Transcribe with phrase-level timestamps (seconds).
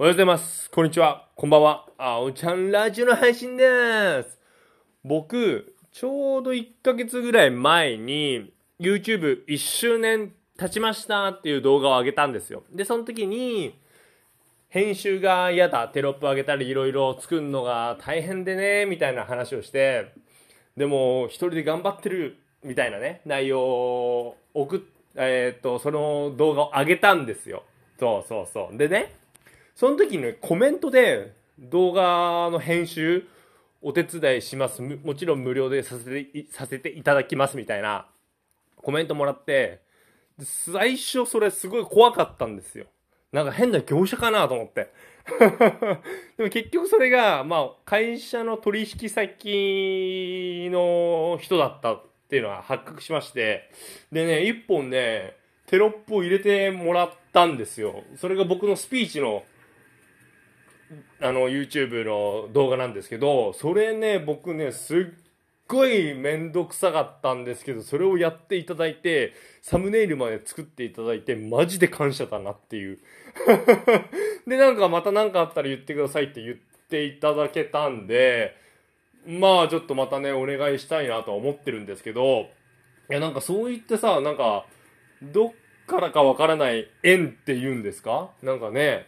[0.00, 0.70] おはようございます。
[0.70, 1.26] こんにちは。
[1.36, 1.86] こんばんは。
[1.98, 4.38] あおちゃんラジオの配信です。
[5.04, 8.50] 僕、ちょうど1ヶ月ぐらい前に、
[8.80, 12.62] YouTube1 周年経ちましたっていう動画を上げたんですよ。
[12.72, 13.78] で、その時に、
[14.70, 20.14] 編集が嫌だ、テロップ上げたりいろいろ作るのが大変でね、みたいな話をして、
[20.78, 24.80] でも、一人で頑張ってる、みたいなね、内容を送っ、
[25.16, 27.64] えーっと、その動画を上げたんですよ。
[27.98, 28.78] そうそうそう。
[28.78, 29.19] でね、
[29.80, 33.26] その時にね、コメントで動画の編集
[33.80, 34.82] お手伝いします。
[34.82, 38.06] もちろん無料でさせていさせていただきますみたいな
[38.76, 39.80] コメントもらって、
[40.38, 42.88] 最初それすごい怖かったんですよ。
[43.32, 44.92] なんか変な業者かなと思って。
[46.36, 53.70] でも結局それが、まあ、会社の取引先の人だったっていうのは発覚しまして、
[54.12, 55.36] でね、一本ね、
[55.68, 58.04] テロップを入れてもらったんですよ。
[58.16, 59.42] それが僕のスピーチの
[61.20, 65.04] あの YouTube の動画なんですけどそれね僕ねすっ
[65.68, 69.32] ごい面倒くさかったんですけどそれをやっていただいて
[69.62, 72.98] サムネイルまで作っていただいてマジで感謝だなっていう。
[74.48, 76.56] でなんかまた何かあったら言ってくださいって言っ
[76.88, 78.56] ていただけたんで
[79.26, 82.48] まあちょっとまたねお願いしたいなとは思ってるんですけど
[83.08, 84.66] いやなんかそう言ってさなんか
[85.22, 85.52] どっ
[85.86, 88.30] からかわからない縁って言うんですか？
[88.42, 89.06] なんかね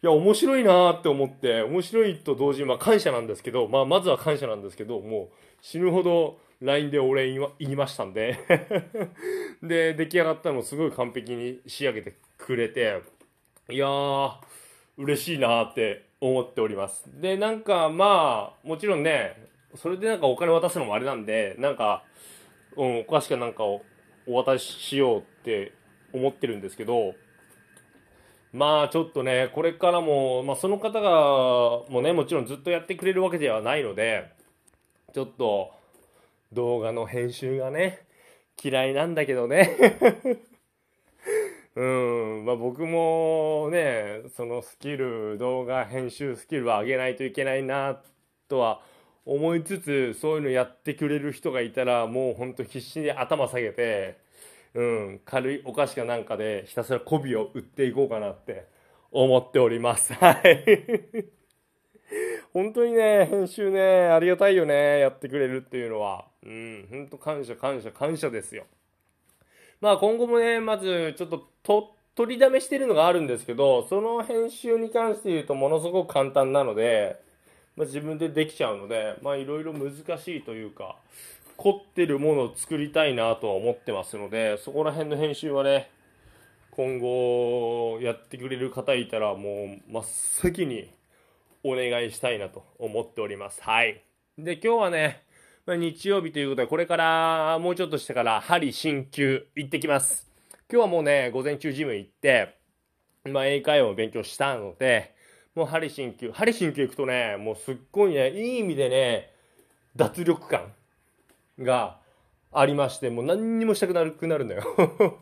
[0.00, 8.38] いや、面白いなーって思って、面白いと同時に、まあ感謝なんですけど、まあまずは感謝なんですけど、もう死ぬほど LINE でお礼言いましたんで、
[9.60, 13.02] で、出来上がったのもすごい完璧に仕上げてくれて、
[13.70, 14.32] いやー、
[14.98, 17.04] 嬉しいなーって思っております。
[17.20, 22.04] で、なんかまあ、もちろんね、それでなんかお金渡すのもあれなんで、なんか、
[22.76, 23.82] うん、お菓子かなんかを
[24.28, 25.72] お渡ししようって
[26.12, 27.14] 思ってるんですけど、
[28.58, 31.10] まあちょっとね、これからも、まあその方が、
[31.88, 34.32] もうね、もちろんずっとやってくれるわけではないので、
[35.14, 35.70] ちょっと
[36.52, 38.04] 動画の編集がね、
[38.60, 39.76] 嫌いなんだけどね。
[41.76, 48.02] うん、まあ僕もね、そのスキル、動画編集スキルは上げないといけないな、
[48.48, 48.80] とは
[49.24, 54.18] 思いつつ、そういうのやってくれる人がいたら、もうほんと必死に頭下げて、
[54.78, 58.68] うん、軽いお菓子かなんかでひたすら媚びを売っていこうかなって
[59.10, 60.14] 思っております。
[60.14, 60.64] はい。
[62.54, 66.26] 本当にね、編集ね、ありがたいよね、やってくれるっていうのは。
[66.44, 68.66] うん、本当感謝感謝感謝ですよ。
[69.80, 77.20] まあ今後もね、まずちょっとと取りだめしてるのがあるんですけど、その編集に関して言うとものすごく簡単なので、
[77.74, 80.94] まあ、自分でできちゃうので、まあいろいろ難しいというか、
[81.58, 85.90] 凝ってるものを作りたいなとは思ってますので、そこら辺の編集はね、
[86.70, 90.88] 今後やってくれる方いたらもう真っ先に
[91.64, 93.60] お願いしたいなと思っております。
[93.60, 94.04] はい。
[94.38, 95.24] で、今日はね、
[95.66, 100.30] まあ、日曜日ということで、これからもうちょっとしてから針鍼灸行ってきます。
[100.70, 102.54] 今日はもうね、午前中ジム行って、
[103.24, 105.12] まあ、英会話を勉強したので、
[105.56, 109.32] もう針鍼灸、針鍼灸行くとね、もうすっごいね、いい意味でね、
[109.96, 110.72] 脱力感
[111.58, 111.98] が
[112.52, 114.62] ありまして、もう何にもしたくなるくなるんだよ。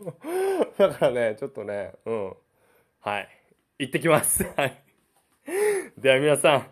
[0.78, 2.34] だからね、ちょっとね、うん。
[3.00, 3.28] はい。
[3.78, 4.44] 行ってきます。
[4.56, 4.82] はい。
[5.98, 6.66] では皆さん、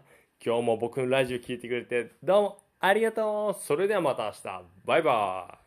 [0.44, 3.60] 今日も僕のラジオ聞いてくれて、どうもありがとう。
[3.60, 4.62] それではまた明日。
[4.84, 5.63] バイバーイ。